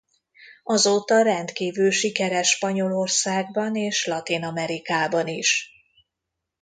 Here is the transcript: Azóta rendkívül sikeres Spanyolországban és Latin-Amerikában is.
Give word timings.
Azóta 0.63 1.21
rendkívül 1.21 1.91
sikeres 1.91 2.49
Spanyolországban 2.49 3.75
és 3.75 4.05
Latin-Amerikában 4.05 5.27
is. 5.27 5.71